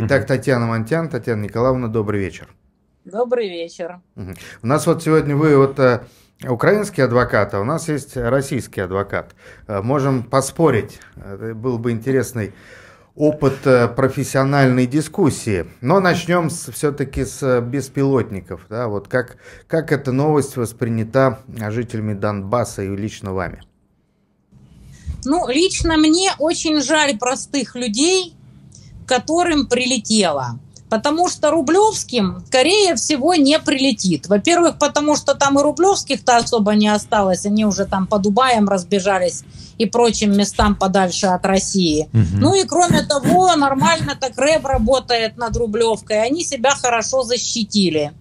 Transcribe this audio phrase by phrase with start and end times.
[0.00, 2.46] Итак, Татьяна Монтян, Татьяна Николаевна, добрый вечер.
[3.04, 4.00] Добрый вечер.
[4.14, 6.04] У нас вот сегодня вы вот э,
[6.48, 9.34] украинский адвокат, а у нас есть российский адвокат.
[9.66, 11.00] Э, можем поспорить.
[11.16, 12.54] Это был бы интересный
[13.16, 15.66] опыт э, профессиональной дискуссии.
[15.80, 18.66] Но начнем все-таки с беспилотников.
[18.68, 21.40] Да, вот как, как эта новость воспринята
[21.70, 23.62] жителями Донбасса и лично вами?
[25.24, 28.37] Ну, лично мне очень жаль простых людей,
[29.08, 30.60] которым прилетело.
[30.88, 34.26] Потому что Рублевским, скорее всего, не прилетит.
[34.26, 37.44] Во-первых, потому что там и Рублевских-то особо не осталось.
[37.44, 39.44] Они уже там по Дубаям разбежались
[39.76, 42.08] и прочим местам подальше от России.
[42.14, 42.40] Угу.
[42.40, 46.22] Ну и кроме того, нормально так рэп работает над Рублевкой.
[46.22, 48.12] Они себя хорошо защитили.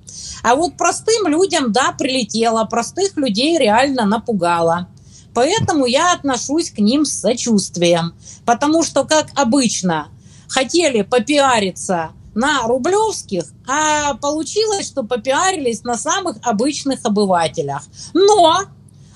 [0.44, 2.66] А вот простым людям, да, прилетело.
[2.66, 4.88] Простых людей реально напугало.
[5.34, 8.14] Поэтому я отношусь к ним с сочувствием.
[8.46, 10.08] Потому что, как обычно,
[10.48, 17.82] хотели попиариться на рублевских, а получилось, что попиарились на самых обычных обывателях.
[18.14, 18.62] Но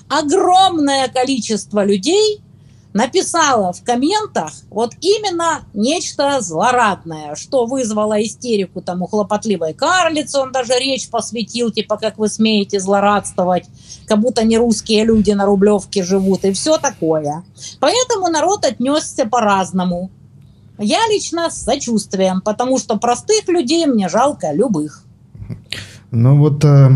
[0.08, 2.42] огромное количество людей
[2.92, 10.52] написала в комментах вот именно нечто злорадное, что вызвало истерику там у хлопотливой карлицы, он
[10.52, 13.64] даже речь посвятил, типа, как вы смеете злорадствовать,
[14.06, 17.44] как будто не русские люди на Рублевке живут, и все такое.
[17.80, 20.10] Поэтому народ отнесся по-разному.
[20.82, 25.04] Я лично с сочувствием, потому что простых людей мне жалко любых.
[26.10, 26.88] Ну вот э,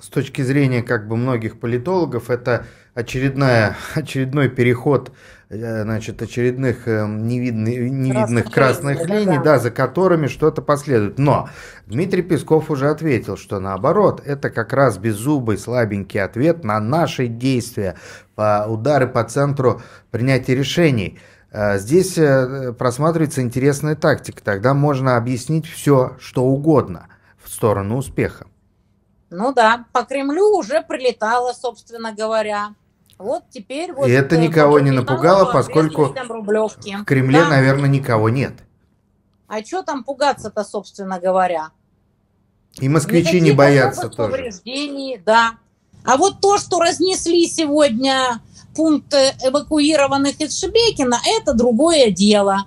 [0.00, 2.64] с точки зрения как бы многих политологов это
[2.94, 5.12] очередная, очередной переход
[5.50, 9.42] э, значит, очередных э, невидных, невидных красных, красных линий, да, да.
[9.42, 11.18] да, за которыми что-то последует.
[11.18, 11.50] Но
[11.86, 17.96] Дмитрий Песков уже ответил, что наоборот, это как раз беззубый, слабенький ответ на наши действия,
[18.34, 21.18] по удары по центру принятия решений.
[21.56, 22.18] Э, здесь
[22.76, 24.44] просматривается интересная тактика.
[24.44, 27.08] Тогда можно объяснить все, что угодно
[27.42, 28.46] в сторону успеха.
[29.30, 32.74] Ну да, по Кремлю уже прилетало, собственно говоря.
[33.16, 34.06] Вот теперь вот...
[34.06, 37.48] И это никого не напугало, поскольку в Кремле, да.
[37.48, 38.52] наверное, никого нет.
[39.48, 41.70] А что там пугаться-то, собственно говоря?
[42.78, 44.30] И москвичи Никаких не боятся тоже.
[44.30, 45.54] Повреждений, да.
[46.04, 48.42] А вот то, что разнесли сегодня
[48.76, 52.66] пункт эвакуированных из Шебекина, это другое дело.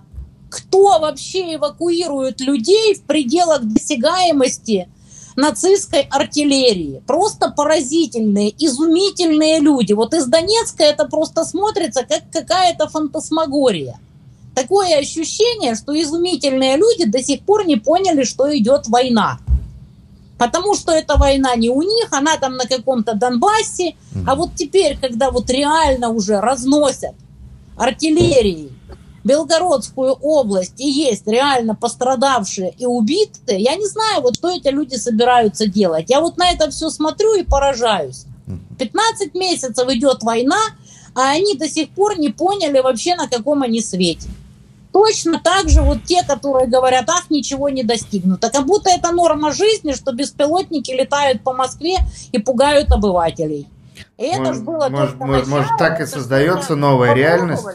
[0.50, 4.90] Кто вообще эвакуирует людей в пределах досягаемости
[5.36, 7.02] нацистской артиллерии.
[7.08, 9.94] Просто поразительные, изумительные люди.
[9.94, 14.00] Вот из Донецка это просто смотрится как какая-то фантасмагория.
[14.54, 19.40] Такое ощущение, что изумительные люди до сих пор не поняли, что идет война.
[20.40, 23.96] Потому что эта война не у них, она там на каком-то Донбассе.
[24.26, 27.14] А вот теперь, когда вот реально уже разносят
[27.76, 28.72] артиллерией
[29.26, 34.96] Белгородскую область и есть реально пострадавшие и убитые, я не знаю, вот что эти люди
[34.96, 36.06] собираются делать.
[36.10, 38.24] Я вот на это все смотрю и поражаюсь.
[38.80, 40.62] 15 месяцев идет война,
[41.16, 44.30] а они до сих пор не поняли вообще, на каком они свете.
[45.00, 48.44] Точно так же вот те, которые говорят, ах, ничего не достигнут.
[48.44, 51.96] А как будто это норма жизни, что беспилотники летают по Москве
[52.34, 53.70] и пугают обывателей.
[54.18, 57.66] И это может, было может, может, может так и создается новая реальность?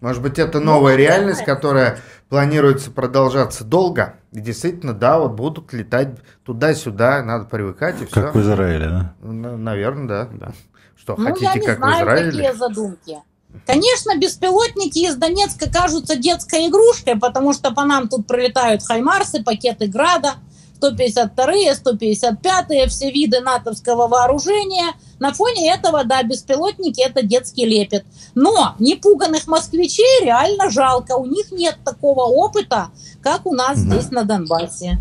[0.00, 1.98] Может быть, это ну, новая реальность, которая
[2.30, 4.14] планируется продолжаться долго.
[4.32, 8.14] И действительно, да, вот будут летать туда-сюда, надо привыкать и все.
[8.14, 9.14] Как в Израиле, да?
[9.20, 10.28] Наверное, да.
[10.32, 10.52] да.
[10.96, 12.30] Что, ну, хотите, я не как знаю, в Израиле?
[12.30, 13.18] Какие задумки.
[13.66, 19.86] Конечно, беспилотники из Донецка кажутся детской игрушкой, потому что по нам тут пролетают хаймарсы, пакеты
[19.86, 20.34] Града–
[20.82, 24.92] 152-е, 155-е, все виды натовского вооружения.
[25.18, 28.04] На фоне этого, да, беспилотники– это детский лепет.
[28.34, 31.12] Но непуганных москвичей реально жалко.
[31.12, 32.88] У них нет такого опыта,
[33.22, 33.94] как у нас да.
[33.94, 34.98] здесь на Донбассе.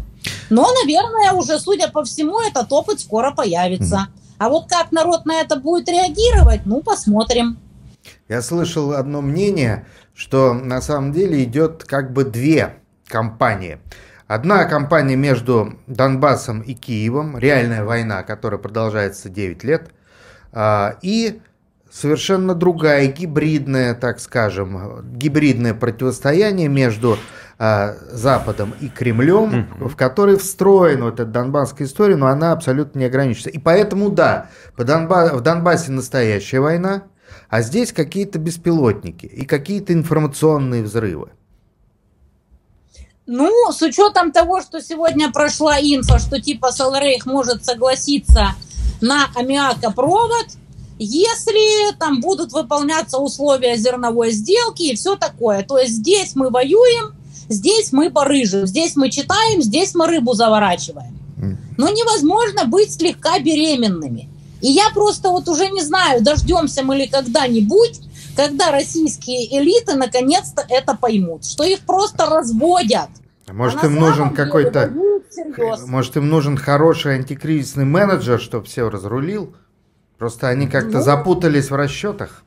[0.50, 4.08] Но, наверное, уже, судя по всему, этот опыт скоро появится.
[4.38, 7.58] А вот как народ на это будет реагировать, ну, посмотрим.
[8.32, 12.76] Я слышал одно мнение, что на самом деле идет как бы две
[13.08, 13.78] кампании–
[14.28, 19.90] Одна кампания между Донбассом и Киевом, реальная война, которая продолжается 9 лет,
[20.54, 21.42] а, и
[21.92, 27.18] совершенно другая, гибридная, так скажем, гибридное противостояние между
[27.60, 29.90] а, Западом и Кремлем, mm-hmm.
[29.90, 33.50] в который встроена вот эта донбасская история, но она абсолютно не ограничится.
[33.50, 34.48] И поэтому, да,
[34.78, 37.04] по Донба- в Донбассе настоящая война,
[37.50, 41.32] а здесь какие-то беспилотники и какие-то информационные взрывы.
[43.28, 48.56] Ну, с учетом того, что сегодня прошла инфа, что типа Соларейх может согласиться
[49.00, 50.48] на аммиакопровод,
[50.98, 55.64] если там будут выполняться условия зерновой сделки и все такое.
[55.64, 57.16] То есть здесь мы воюем,
[57.50, 61.18] здесь мы барыжим, здесь мы читаем, здесь мы рыбу заворачиваем.
[61.78, 64.30] Но невозможно быть слегка беременными.
[64.62, 68.02] И я просто вот уже не знаю, дождемся мы ли когда-нибудь,
[68.36, 73.10] когда российские элиты наконец-то это поймут, что их просто разводят.
[73.48, 74.94] А может, а им нужен какой-то...
[75.88, 79.56] Может, им нужен хороший антикризисный менеджер, чтобы все разрулил?
[80.18, 82.44] Просто они как-то ну, запутались в расчетах.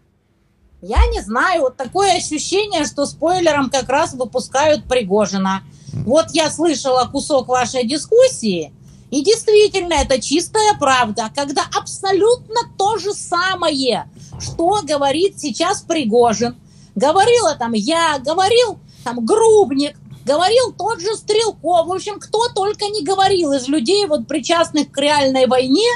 [0.81, 5.62] Я не знаю, вот такое ощущение, что спойлером как раз выпускают Пригожина.
[5.93, 8.72] Вот я слышала кусок вашей дискуссии,
[9.14, 16.56] и действительно, это чистая правда, когда абсолютно то же самое, что говорит сейчас Пригожин.
[16.96, 19.96] Говорила там я, говорил там Грубник,
[20.26, 21.87] говорил тот же Стрелков.
[21.87, 25.88] В общем, кто только не говорил из людей, вот причастных к реальной войне,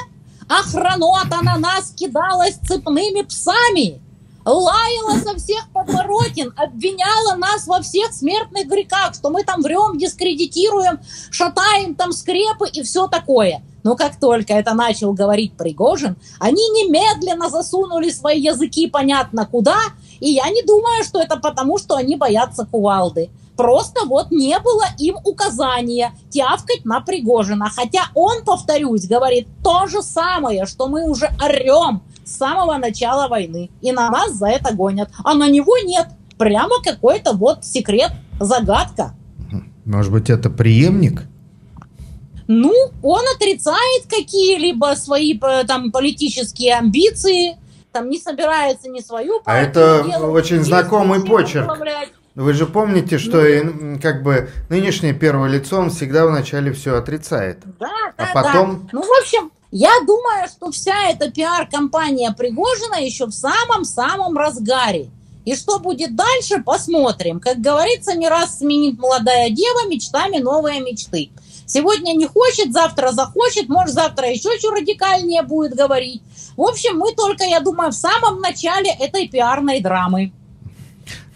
[0.47, 4.01] охранота на нас кидалась цепными псами
[4.45, 10.99] лаяла со всех подворотен, обвиняла нас во всех смертных грехах, что мы там врем, дискредитируем,
[11.31, 13.63] шатаем там скрепы и все такое.
[13.83, 19.77] Но как только это начал говорить Пригожин, они немедленно засунули свои языки понятно куда,
[20.19, 23.29] и я не думаю, что это потому, что они боятся кувалды.
[23.55, 27.69] Просто вот не было им указания тявкать на Пригожина.
[27.69, 33.69] Хотя он, повторюсь, говорит то же самое, что мы уже орем с самого начала войны.
[33.81, 35.09] И на нас за это гонят.
[35.23, 36.07] А на него нет.
[36.37, 39.13] Прямо какой-то вот секрет, загадка.
[39.85, 41.23] Может быть, это преемник?
[42.47, 42.73] Ну,
[43.03, 47.57] он отрицает какие-либо свои э, там политические амбиции,
[47.91, 49.45] там не собирается ни свою партию.
[49.45, 51.71] А это делать, очень знакомый почерк.
[52.35, 57.59] Вы же помните, что ну, как бы нынешнее первое лицо, он всегда вначале все отрицает.
[57.79, 58.79] Да, а да, потом...
[58.83, 58.89] да.
[58.93, 65.09] Ну, в общем, я думаю, что вся эта пиар-компания Пригожина еще в самом-самом разгаре.
[65.45, 67.39] И что будет дальше, посмотрим.
[67.39, 71.29] Как говорится, не раз сменит молодая дева мечтами новые мечты.
[71.65, 76.23] Сегодня не хочет, завтра захочет, может, завтра еще чуть радикальнее будет говорить.
[76.57, 80.31] В общем, мы только, я думаю, в самом начале этой пиарной драмы.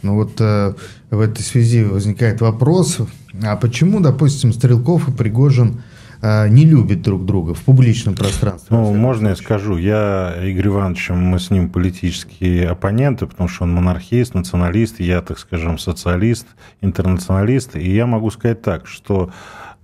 [0.02, 0.74] Ну вот э,
[1.12, 2.98] в этой связи возникает вопрос,
[3.44, 5.84] а почему, допустим, Стрелков и Пригожин
[6.24, 8.76] не любят друг друга в публичном пространстве.
[8.76, 13.74] Ну, можно я скажу, я Игорь Ивановичем, мы с ним политические оппоненты, потому что он
[13.74, 16.48] монархист, националист, я, так скажем, социалист,
[16.80, 19.32] интернационалист, и я могу сказать так, что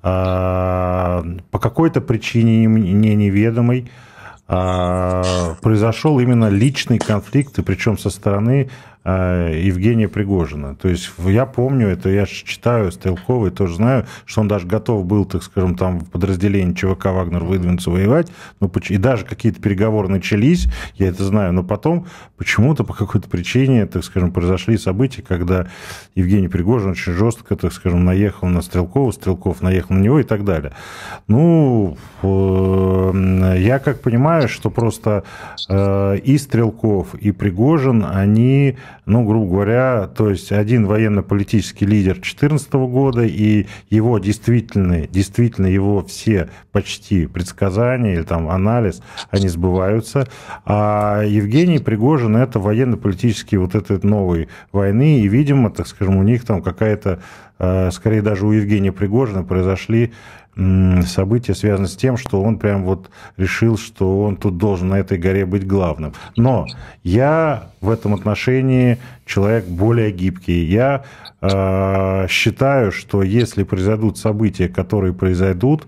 [0.01, 3.91] а, по какой-то причине мне неведомой
[4.47, 10.75] а, произошел именно личный конфликт, и причем со стороны Э, Евгения Пригожина.
[10.75, 15.05] То есть я помню это, я читаю Стрелкова и тоже знаю, что он даже готов
[15.05, 20.09] был, так скажем, там в подразделении ЧВК «Вагнер» выдвинуться воевать, ну, и даже какие-то переговоры
[20.09, 22.07] начались, я это знаю, но потом
[22.37, 25.67] почему-то по какой-то причине, так скажем, произошли события, когда
[26.15, 30.43] Евгений Пригожин очень жестко, так скажем, наехал на Стрелкова, Стрелков наехал на него и так
[30.43, 30.73] далее.
[31.27, 35.23] Ну, э, я как понимаю, что просто
[35.69, 42.73] э, и Стрелков, и Пригожин, они ну, грубо говоря, то есть один военно-политический лидер 2014
[42.73, 49.01] года и его действительно, действительно его все почти предсказания или там анализ,
[49.31, 50.27] они сбываются.
[50.65, 56.45] А Евгений Пригожин это военно-политический вот этой новой войны, и, видимо, так скажем, у них
[56.45, 57.19] там какая-то,
[57.57, 60.13] э, скорее даже у Евгения Пригожина произошли
[61.05, 65.17] события связаны с тем, что он прям вот решил, что он тут должен на этой
[65.17, 66.13] горе быть главным.
[66.35, 66.67] Но
[67.03, 70.65] я в этом отношении человек более гибкий.
[70.65, 71.03] Я
[71.41, 75.87] э, считаю, что если произойдут события, которые произойдут,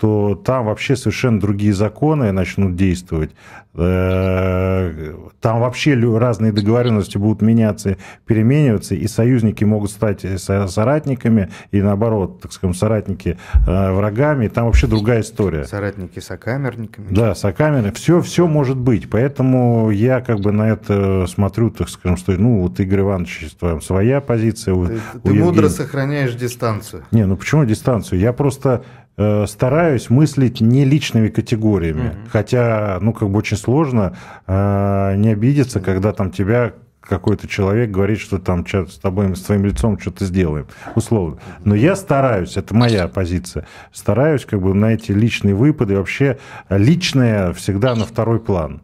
[0.00, 3.32] то там вообще совершенно другие законы начнут действовать.
[3.74, 12.40] Э, там вообще разные договоренности будут меняться, перемениваться, и союзники могут стать соратниками, и наоборот,
[12.40, 14.48] так скажем, соратники э, врагами.
[14.48, 15.64] Там вообще другая история.
[15.64, 17.12] Соратники сокамерниками.
[17.12, 17.92] Да, сокамеры.
[17.92, 19.10] Все, все может быть.
[19.10, 23.80] Поэтому я как бы на это смотрю, так скажем, что ну вот Игорь Иванович, там
[23.80, 24.74] своя позиция.
[24.74, 27.04] Ты, у ты мудро сохраняешь дистанцию.
[27.10, 28.20] Не, ну почему дистанцию?
[28.20, 28.84] Я просто
[29.20, 32.10] Э, стараюсь мыслить не личными категориями.
[32.10, 32.28] Mm-hmm.
[32.30, 38.20] Хотя, ну, как бы очень сложно э, не обидеться, когда там тебя какой-то человек говорит,
[38.20, 41.38] что там с тобой, с твоим лицом что-то сделаем, условно.
[41.64, 47.52] Но я стараюсь, это моя позиция, стараюсь как бы на эти личные выпады, вообще личное
[47.54, 48.82] всегда на второй план.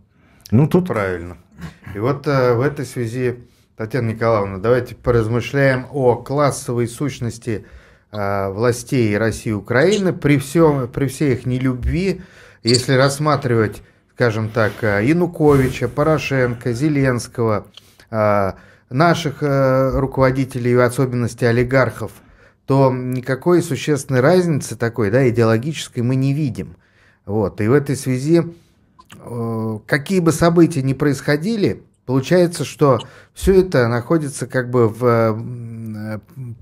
[0.51, 0.89] Ну, тут...
[0.89, 1.37] Правильно.
[1.95, 3.39] И вот э, в этой связи,
[3.77, 7.83] Татьяна Николаевна, давайте поразмышляем о классовой сущности Э,
[8.17, 12.23] властей России и Украины при, всем, при всей их нелюбви,
[12.63, 13.83] если рассматривать,
[14.15, 17.67] скажем так, э, Януковича, Порошенко, Зеленского,
[18.11, 18.53] э,
[18.91, 22.13] наших руководителей, в особенности олигархов,
[22.67, 26.77] то никакой существенной разницы такой, да, идеологической мы не видим.
[27.27, 27.61] Вот.
[27.61, 28.43] И в этой связи,
[29.17, 33.01] э, какие бы события ни происходили, получается, что
[33.33, 35.41] все это находится как бы в,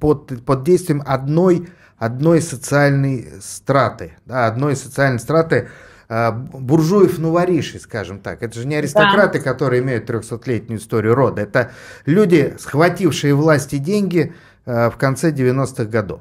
[0.00, 1.68] под, под действием одной,
[1.98, 5.68] одной социальной страты, да, одной социальной страты,
[6.08, 8.42] а, буржуев новоришей, скажем так.
[8.42, 9.44] Это же не аристократы, да.
[9.44, 11.40] которые имеют 300-летнюю историю рода.
[11.40, 11.70] Это
[12.04, 14.34] люди, схватившие власти деньги
[14.66, 16.20] а, в конце 90-х годов.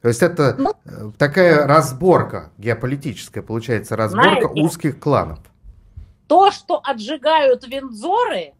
[0.00, 5.40] То есть это ну, э, такая разборка геополитическая, получается, разборка знаете, узких кланов.
[6.28, 8.54] То, что отжигают вензоры,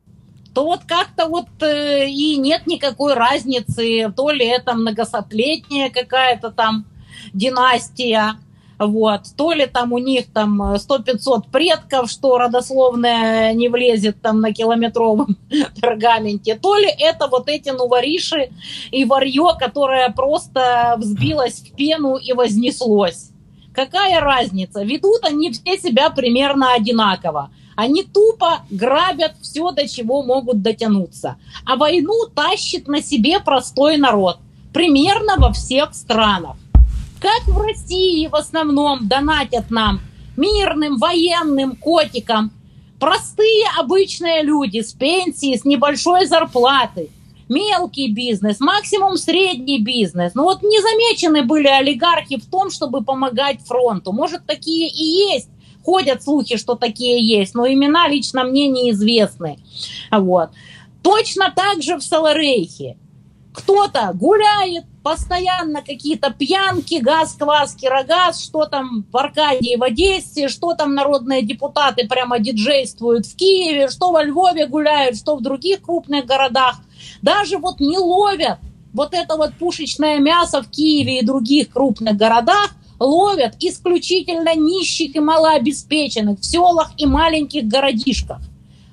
[0.55, 6.87] то вот как-то вот э, и нет никакой разницы, то ли это многосотлетняя какая-то там
[7.35, 8.37] династия,
[8.79, 9.23] вот.
[9.37, 15.37] То ли там у них там 100-500 предков, что родословная не влезет там на километровом
[15.81, 18.51] пергаменте, то ли это вот эти нувориши
[18.91, 23.31] и варье, которое просто взбилось в пену и вознеслось.
[23.76, 24.83] Какая разница?
[24.83, 27.50] Ведут они все себя примерно одинаково.
[27.76, 31.37] Они тупо грабят все, до чего могут дотянуться.
[31.66, 34.38] А войну тащит на себе простой народ.
[34.73, 36.56] Примерно во всех странах.
[37.21, 40.00] Как в России в основном донатят нам
[40.38, 42.52] мирным военным котикам,
[42.99, 47.11] простые обычные люди с пенсией, с небольшой зарплатой,
[47.49, 50.35] мелкий бизнес, максимум средний бизнес.
[50.35, 54.12] Но вот не замечены были олигархи в том, чтобы помогать фронту.
[54.12, 55.49] Может, такие и есть.
[55.85, 59.59] Ходят слухи, что такие есть, но имена лично мне неизвестны.
[60.11, 60.50] Вот.
[61.03, 62.97] Точно так же в Саларейхе.
[63.53, 70.75] Кто-то гуляет, постоянно какие-то пьянки, газ, квас, кирогаз, что там в Аркадии, в Одессе, что
[70.75, 76.26] там народные депутаты прямо диджействуют в Киеве, что во Львове гуляют, что в других крупных
[76.26, 76.81] городах.
[77.26, 78.61] Даже вот не ловят
[78.92, 85.18] вот это вот пушечное мясо в Киеве и других крупных городах, ловят исключительно нищих и
[85.18, 88.38] малообеспеченных в селах и маленьких городишках.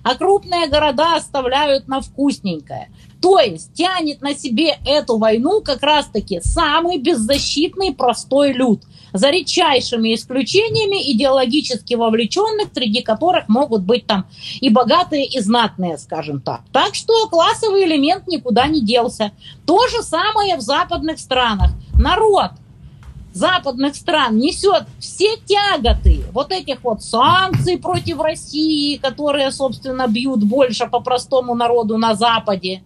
[0.04, 2.90] А крупные города оставляют на вкусненькое.
[3.22, 8.82] То есть тянет на себе эту войну как раз-таки самый беззащитный простой люд,
[9.14, 14.26] за редчайшими исключениями идеологически вовлеченных, среди которых могут быть там
[14.60, 16.62] и богатые, и знатные, скажем так.
[16.72, 19.32] Так что классовый элемент никуда не делся.
[19.66, 21.72] То же самое в западных странах.
[21.94, 22.52] Народ
[23.34, 30.88] западных стран несет все тяготы вот этих вот санкций против России, которые, собственно, бьют больше
[30.88, 32.84] по простому народу на Западе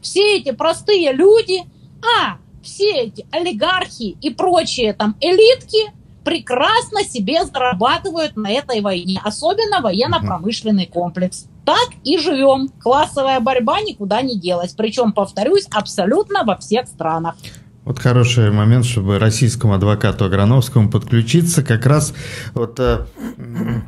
[0.00, 1.62] все эти простые люди,
[2.02, 5.92] а все эти олигархи и прочие там элитки
[6.24, 11.46] прекрасно себе зарабатывают на этой войне, особенно военно-промышленный комплекс.
[11.64, 12.68] Так и живем.
[12.80, 14.72] Классовая борьба никуда не делась.
[14.72, 17.36] Причем, повторюсь, абсолютно во всех странах.
[17.84, 21.62] Вот хороший момент, чтобы российскому адвокату Аграновскому подключиться.
[21.62, 22.12] Как раз
[22.52, 23.06] вот э,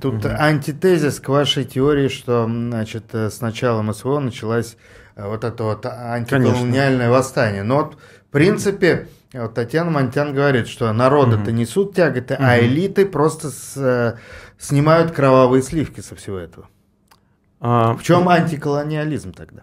[0.01, 4.77] тут антитезис к вашей теории, что значит, э, с началом СВО началась
[5.15, 7.11] Э, вот это вот антиколониальное Конечно.
[7.11, 7.63] восстание.
[7.63, 7.97] Но вот,
[8.33, 11.51] принципе, вот Татьяна Монтян говорит, что народы-то угу.
[11.51, 14.19] несут тяготы, а элиты просто с, э,
[14.59, 16.69] снимают кровавые сливки со всего этого.
[17.61, 19.63] А, в чем антиколониализм тогда?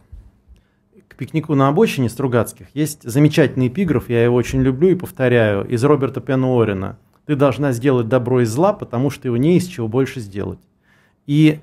[1.07, 5.83] К пикнику на обочине Стругацких есть замечательный эпиграф, я его очень люблю и повторяю, из
[5.83, 6.97] Роберта Пенуорина.
[7.25, 10.59] Ты должна сделать добро из зла, потому что его не из чего больше сделать.
[11.27, 11.59] И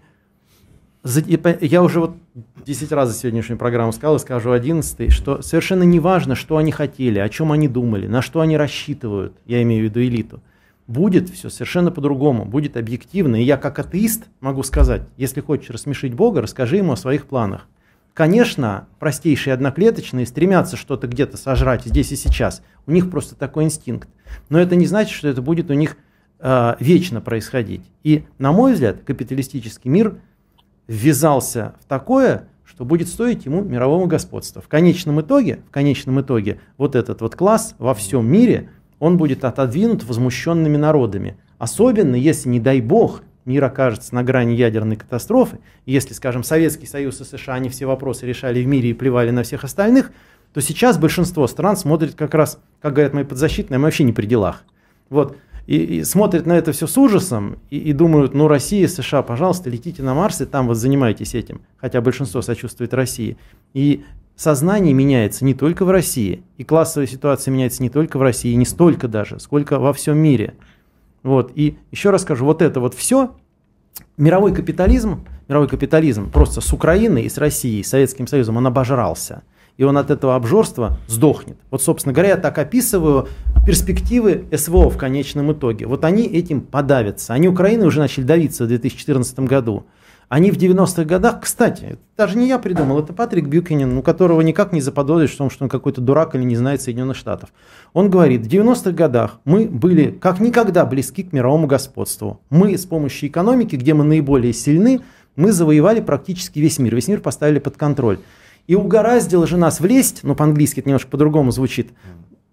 [1.60, 2.16] я уже вот
[2.64, 6.72] 10 раз за сегодняшнюю программу сказал и скажу 11, что совершенно не важно, что они
[6.72, 10.42] хотели, о чем они думали, на что они рассчитывают, я имею в виду элиту.
[10.88, 13.36] Будет все совершенно по-другому, будет объективно.
[13.36, 17.66] И я как атеист могу сказать, если хочешь рассмешить Бога, расскажи ему о своих планах.
[18.14, 22.62] Конечно, простейшие одноклеточные стремятся что-то где-то сожрать здесь и сейчас.
[22.86, 24.08] У них просто такой инстинкт.
[24.48, 25.96] Но это не значит, что это будет у них
[26.38, 27.82] э, вечно происходить.
[28.04, 30.16] И, на мой взгляд, капиталистический мир–
[30.86, 34.60] ввязался в такое, что будет стоить ему мирового господства.
[34.60, 39.44] В конечном итоге, в конечном итоге вот этот вот класс во всем мире, он будет
[39.44, 41.36] отодвинут возмущенными народами.
[41.58, 47.20] Особенно, если, не дай бог, мир окажется на грани ядерной катастрофы, если, скажем, Советский Союз
[47.20, 50.10] и США, они все вопросы решали в мире и плевали на всех остальных,
[50.52, 54.26] то сейчас большинство стран смотрит как раз, как говорят мои подзащитные, мы вообще не при
[54.26, 54.64] делах.
[55.10, 55.36] Вот
[55.66, 59.68] и, и смотрят на это все с ужасом и, и думают, ну Россия, США, пожалуйста,
[59.68, 63.36] летите на Марс и там вот занимайтесь этим, хотя большинство сочувствует России.
[63.74, 64.04] И
[64.36, 68.64] сознание меняется не только в России, и классовая ситуация меняется не только в России, не
[68.64, 70.54] столько даже, сколько во всем мире.
[71.22, 71.50] Вот.
[71.54, 73.34] И еще раз скажу, вот это вот все,
[74.16, 79.42] мировой капитализм, мировой капитализм просто с Украиной и с Россией, с Советским Союзом, он обожрался.
[79.76, 81.56] И он от этого обжорства сдохнет.
[81.70, 83.28] Вот, собственно говоря, я так описываю
[83.66, 85.86] перспективы СВО в конечном итоге.
[85.86, 87.34] Вот они этим подавятся.
[87.34, 89.84] Они Украины уже начали давиться в 2014 году.
[90.28, 94.72] Они в 90-х годах, кстати, даже не я придумал, это Патрик Бюкинин, у которого никак
[94.72, 97.50] не заподозришь в том, что он какой-то дурак или не знает Соединенных Штатов.
[97.92, 102.40] Он говорит, в 90-х годах мы были как никогда близки к мировому господству.
[102.50, 105.00] Мы с помощью экономики, где мы наиболее сильны,
[105.36, 106.96] мы завоевали практически весь мир.
[106.96, 108.18] Весь мир поставили под контроль.
[108.66, 111.90] И угораздило же нас влезть, но по-английски это немножко по-другому звучит,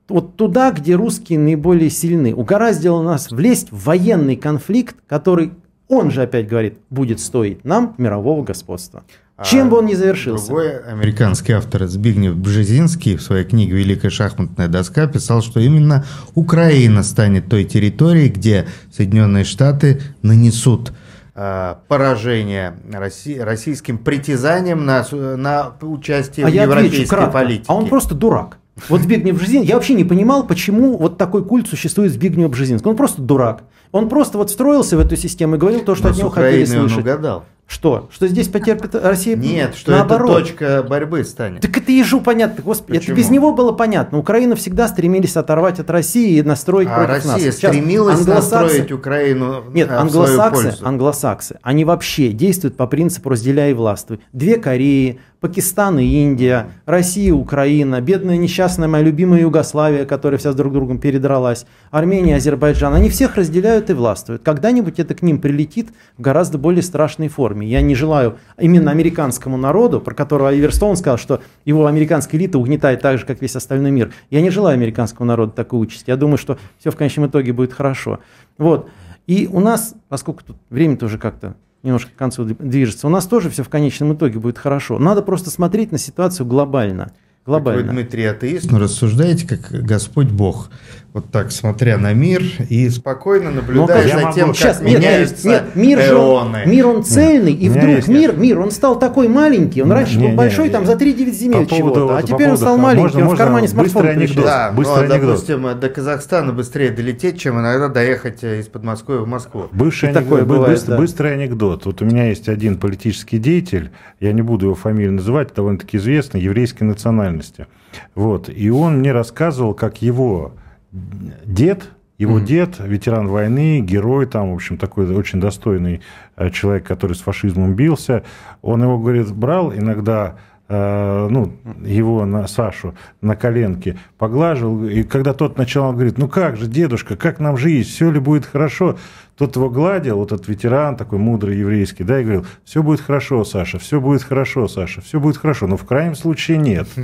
[0.09, 2.35] вот туда, где русские наиболее сильны.
[2.35, 5.51] Угораздило нас влезть в военный конфликт, который
[5.87, 9.03] он же опять говорит, будет стоить нам мирового господства.
[9.35, 10.47] А Чем бы он ни завершился.
[10.47, 16.05] Другой американский автор Збигнев Бжезинский в своей книге «Великая шахматная доска» писал, что именно
[16.35, 20.93] Украина станет той территорией, где Соединенные Штаты нанесут
[21.33, 27.65] поражение России, российским притязанием на, на участие а в европейской политике.
[27.67, 28.57] А он просто дурак.
[28.89, 32.89] Вот Збигнев Бжезинский, я вообще не понимал, почему вот такой культ существует Збигнев Бжезинский.
[32.89, 33.63] Он просто дурак.
[33.91, 36.65] Он просто вот встроился в эту систему и говорил то, что Но от него хотели
[36.65, 36.97] слышать.
[36.97, 37.45] он угадал.
[37.73, 38.07] Что?
[38.11, 39.35] Что здесь потерпит Россия?
[39.35, 40.29] Нет, что Наоборот.
[40.29, 41.61] это точка борьбы станет.
[41.61, 42.63] Так это ежу понятно.
[42.63, 43.13] Господи, Почему?
[43.15, 44.19] это без него было понятно.
[44.19, 47.41] Украина всегда стремились оторвать от России и настроить а против Россия нас.
[47.41, 48.55] Сейчас стремилась англосаксы...
[48.55, 54.19] настроить Украину Нет, в англосаксы, англосаксы, они вообще действуют по принципу разделяй и властвуй.
[54.33, 60.55] Две Кореи, Пакистан и Индия, Россия, Украина, бедная несчастная моя любимая Югославия, которая вся с
[60.55, 64.41] друг другом передралась, Армения, Азербайджан, они всех разделяют и властвуют.
[64.41, 67.67] Когда-нибудь это к ним прилетит в гораздо более страшной форме.
[67.67, 73.01] Я не желаю именно американскому народу, про которого Оливер сказал, что его американская элита угнетает
[73.01, 74.13] так же, как весь остальной мир.
[74.29, 76.09] Я не желаю американскому народу такой участи.
[76.09, 78.19] Я думаю, что все в конечном итоге будет хорошо.
[78.57, 78.89] Вот.
[79.27, 83.07] И у нас, поскольку тут время тоже как-то немножко к концу движется.
[83.07, 84.97] У нас тоже все в конечном итоге будет хорошо.
[84.99, 87.11] Надо просто смотреть на ситуацию глобально.
[87.45, 87.83] глобально.
[87.83, 90.69] Вы, Дмитрий, атеист, но рассуждаете как Господь Бог
[91.13, 95.75] вот так смотря на мир и спокойно наблюдая за тем, как Сейчас, меняются нет, нет,
[95.75, 96.63] мир эоны.
[96.63, 100.29] Же, мир он цельный, и вдруг мир, мир, он стал такой маленький, он раньше был
[100.29, 104.09] большой, там за 3-9 земель чего-то, а теперь он стал маленький, он в кармане смартфона
[104.09, 105.35] анекдот, Да, быстрый ну, анекдот.
[105.35, 109.67] допустим, до Казахстана быстрее долететь, чем иногда доехать из Подмосковья в Москву.
[109.71, 110.97] Бывший анекдот, такое бывает, быстрый, да.
[110.97, 111.85] быстрый анекдот.
[111.85, 116.41] Вот у меня есть один политический деятель, я не буду его фамилию называть, довольно-таки известный,
[116.41, 117.67] еврейской национальности.
[118.15, 120.53] Вот, и он мне рассказывал, как его
[120.93, 122.45] дед, его mm-hmm.
[122.45, 126.01] дед, ветеран войны, герой, там, в общем, такой очень достойный
[126.35, 128.23] э, человек, который с фашизмом бился,
[128.61, 130.37] он его, говорит, брал иногда
[130.69, 131.53] э, ну,
[131.83, 136.67] его на Сашу на коленке поглаживал, и когда тот начал, он говорит, ну как же,
[136.67, 138.97] дедушка, как нам жить, все ли будет хорошо?
[139.35, 143.43] Тот его гладил, вот этот ветеран такой мудрый еврейский, да, и говорил, все будет хорошо,
[143.43, 146.87] Саша, все будет хорошо, Саша, все будет хорошо, но в крайнем случае нет.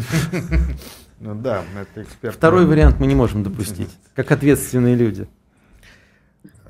[1.20, 2.36] Ну да, это эксперт.
[2.36, 5.28] Второй вариант мы не можем допустить, как ответственные люди.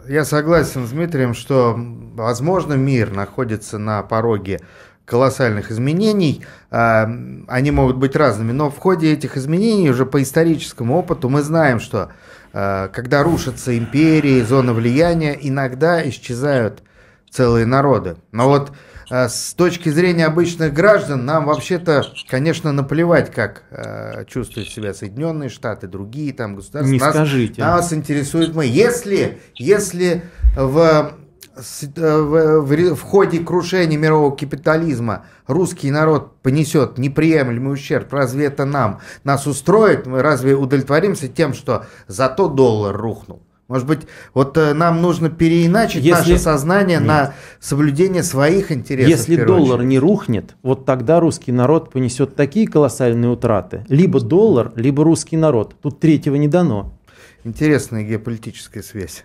[0.07, 4.59] Я согласен с Дмитрием, что, возможно, мир находится на пороге
[5.05, 6.45] колоссальных изменений.
[6.71, 7.07] А,
[7.47, 11.79] они могут быть разными, но в ходе этих изменений уже по историческому опыту мы знаем,
[11.79, 12.11] что
[12.53, 16.81] а, когда рушатся империи, зоны влияния, иногда исчезают
[17.29, 18.17] целые народы.
[18.31, 18.71] Но вот
[19.09, 25.87] с точки зрения обычных граждан, нам вообще-то, конечно, наплевать, как э, чувствуют себя Соединенные Штаты,
[25.87, 26.91] другие там государства.
[26.91, 27.61] Не нас, скажите.
[27.61, 28.65] Нас интересует мы.
[28.67, 30.23] Если, если
[30.55, 31.13] в,
[31.55, 38.99] в, в, в ходе крушения мирового капитализма русский народ понесет неприемлемый ущерб, разве это нам,
[39.23, 40.05] нас устроит?
[40.05, 43.41] Мы разве удовлетворимся тем, что зато доллар рухнул?
[43.69, 46.31] Может быть, вот э, нам нужно переиначить если...
[46.31, 47.07] наше сознание Нет.
[47.07, 49.09] на соблюдение своих интересов.
[49.11, 49.89] Если доллар очередь.
[49.89, 53.85] не рухнет, вот тогда русский народ понесет такие колоссальные утраты.
[53.87, 55.75] Либо доллар, либо русский народ.
[55.83, 56.97] Тут третьего не дано.
[57.43, 59.21] Интересная геополитическая связь.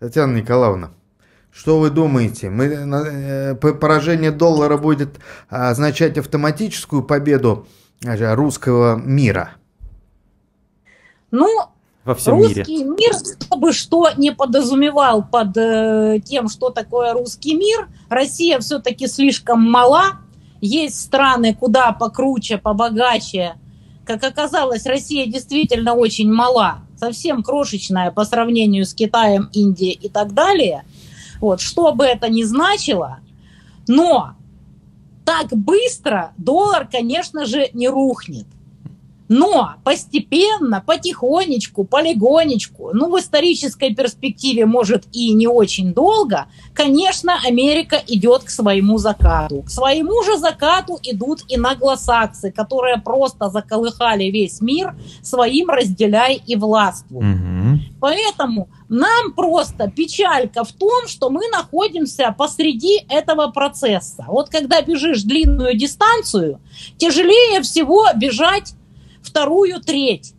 [0.00, 0.90] Татьяна Николаевна,
[1.52, 2.50] что вы думаете?
[2.50, 7.68] Мы, э, поражение доллара будет означать автоматическую победу
[8.04, 9.52] э, русского мира?
[11.30, 11.70] Ну,
[12.08, 12.96] во всем русский мире.
[12.98, 19.62] мир, чтобы что не подразумевал под э, тем, что такое русский мир, Россия все-таки слишком
[19.70, 20.20] мала.
[20.62, 23.56] Есть страны куда покруче, побогаче.
[24.06, 30.32] Как оказалось, Россия действительно очень мала, совсем крошечная по сравнению с Китаем, Индией и так
[30.32, 30.84] далее.
[31.40, 33.18] Вот, что бы это ни значило,
[33.86, 34.30] но
[35.26, 38.46] так быстро доллар, конечно же, не рухнет.
[39.28, 48.00] Но постепенно, потихонечку, полигонечку, ну, в исторической перспективе, может, и не очень долго, конечно, Америка
[48.06, 49.62] идет к своему закату.
[49.62, 56.56] К своему же закату идут и наглосаксы, которые просто заколыхали весь мир своим разделяй и
[56.56, 57.18] властву.
[57.18, 57.80] Угу.
[58.00, 64.24] Поэтому нам просто печалька в том, что мы находимся посреди этого процесса.
[64.28, 66.60] Вот когда бежишь длинную дистанцию,
[66.96, 68.74] тяжелее всего бежать
[69.38, 70.34] вторую треть.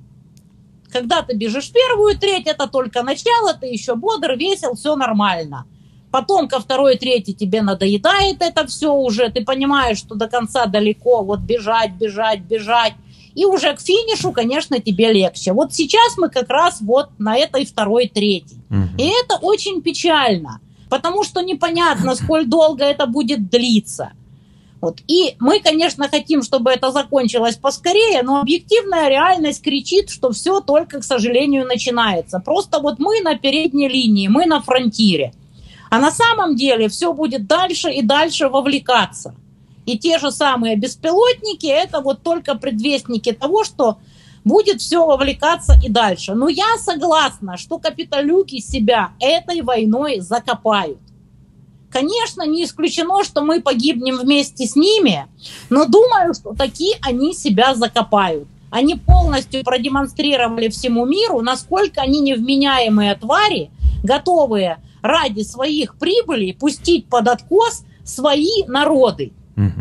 [0.92, 5.66] Когда ты бежишь первую треть, это только начало, ты еще бодр, весел, все нормально.
[6.12, 11.24] Потом ко второй трети тебе надоедает это все уже, ты понимаешь, что до конца далеко,
[11.24, 12.94] вот бежать, бежать, бежать.
[13.36, 15.54] И уже к финишу, конечно, тебе легче.
[15.54, 18.56] Вот сейчас мы как раз вот на этой второй трети.
[18.70, 18.98] Угу.
[18.98, 20.60] И это очень печально,
[20.90, 24.12] потому что непонятно, сколь долго это будет длиться.
[24.82, 25.00] Вот.
[25.08, 31.00] И мы, конечно, хотим, чтобы это закончилось поскорее, но объективная реальность кричит, что все только,
[31.00, 32.40] к сожалению, начинается.
[32.40, 35.34] Просто вот мы на передней линии, мы на фронтире.
[35.90, 39.36] А на самом деле все будет дальше и дальше вовлекаться.
[39.86, 43.98] И те же самые беспилотники– это вот только предвестники того, что
[44.46, 46.36] будет все вовлекаться и дальше.
[46.36, 51.00] Но я согласна, что капиталюки себя этой войной закопают.
[51.92, 55.26] Конечно, не исключено, что мы погибнем вместе с ними,
[55.70, 58.48] но думаю, что такие они себя закопают.
[58.70, 63.72] Они полностью продемонстрировали всему миру, насколько они невменяемые твари,
[64.04, 69.32] готовые ради своих прибылей пустить под откос свои народы.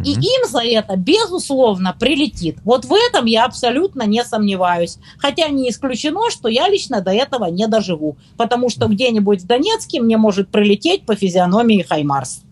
[0.04, 2.58] И им за это, безусловно, прилетит.
[2.64, 4.98] Вот в этом я абсолютно не сомневаюсь.
[5.18, 8.16] Хотя не исключено, что я лично до этого не доживу.
[8.36, 12.42] Потому что где-нибудь в Донецке мне может прилететь по физиономии Хаймарс.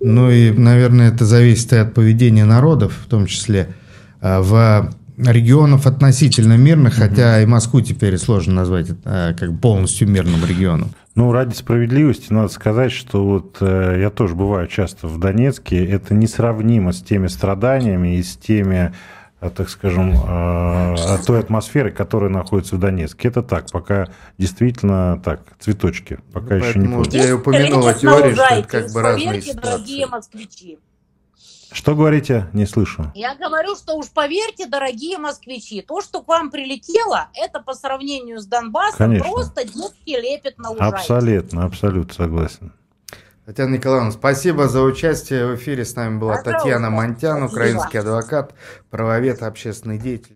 [0.00, 3.74] Ну и, наверное, это зависит и от поведения народов, в том числе.
[4.20, 10.44] А, в регионов относительно мирных, хотя и Москву теперь сложно назвать а, как полностью мирным
[10.44, 10.90] регионом.
[11.14, 15.84] Ну, ради справедливости надо сказать, что вот э, я тоже бываю часто в Донецке.
[15.84, 18.94] Это несравнимо с теми страданиями и с теми,
[19.42, 20.96] э, так скажем, э,
[21.26, 23.28] той атмосферой, которая находится в Донецке.
[23.28, 27.10] Это так, пока действительно так, цветочки, пока ну, еще не понял.
[27.10, 29.60] Я и упомянула теорию, что это как бы разные ситуации.
[29.60, 30.78] дорогие москвичи.
[31.72, 32.48] Что говорите?
[32.52, 33.10] Не слышу.
[33.14, 38.40] Я говорю, что уж поверьте, дорогие москвичи, то, что к вам прилетело, это по сравнению
[38.40, 39.30] с Донбассом Конечно.
[39.30, 40.96] просто детский лепет на лужайке.
[40.96, 42.72] Абсолютно, абсолютно согласен.
[43.44, 45.84] Татьяна Николаевна, спасибо за участие в эфире.
[45.84, 48.54] С нами была Пожалуйста, Татьяна Монтян, украинский адвокат,
[48.88, 50.30] правовед, общественный деятель.